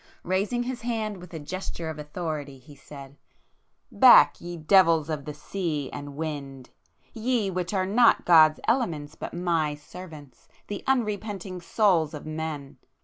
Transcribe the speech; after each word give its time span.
Raising 0.23 0.63
his 0.63 0.81
hand 0.81 1.17
with 1.17 1.31
a 1.31 1.37
gesture 1.37 1.87
of 1.87 1.99
authority 1.99 2.57
he 2.57 2.75
said— 2.75 3.17
"Back, 3.91 4.41
ye 4.41 4.57
devils 4.57 5.11
of 5.11 5.25
the 5.25 5.33
sea 5.35 5.91
and 5.91 6.15
wind!—ye 6.15 7.51
which 7.51 7.71
are 7.71 7.85
not 7.85 8.25
God's 8.25 8.59
elements 8.67 9.13
but 9.13 9.35
My 9.35 9.75
servants, 9.75 10.47
the 10.65 10.83
unrepenting 10.87 11.61
souls 11.61 12.15
of 12.15 12.25
men! 12.25 12.77